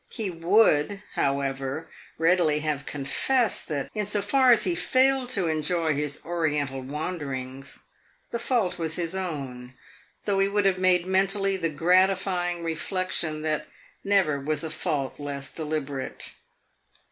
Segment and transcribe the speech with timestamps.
[0.09, 5.93] He would, however, readily have confessed that, in so far as he failed to enjoy
[5.93, 7.77] his Oriental wanderings,
[8.31, 9.75] the fault was his own;
[10.25, 13.67] though he would have made mentally the gratifying reflection that
[14.03, 16.31] never was a fault less deliberate.